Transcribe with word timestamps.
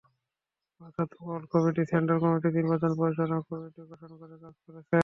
অর্থাৎ 0.81 1.09
ward 1.17 1.45
committee, 1.53 1.81
centre 1.91 2.17
committee, 2.23 2.49
নির্বাচন 2.57 2.91
পরিচালনা 2.99 3.37
কমিটি 3.49 3.81
গঠন 3.91 4.11
করে 4.19 4.35
কাজ 4.43 4.55
করছেন। 4.63 4.99